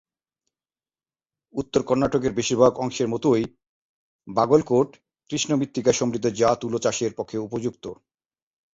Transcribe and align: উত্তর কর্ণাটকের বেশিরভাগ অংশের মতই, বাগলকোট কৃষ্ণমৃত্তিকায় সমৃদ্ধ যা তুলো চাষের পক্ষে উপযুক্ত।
উত্তর 1.55 1.81
কর্ণাটকের 1.83 2.33
বেশিরভাগ 2.33 2.71
অংশের 2.79 3.07
মতই, 3.07 3.43
বাগলকোট 4.27 4.89
কৃষ্ণমৃত্তিকায় 5.29 5.99
সমৃদ্ধ 5.99 6.25
যা 6.39 6.49
তুলো 6.61 6.77
চাষের 6.79 7.11
পক্ষে 7.17 7.37
উপযুক্ত। 7.37 7.85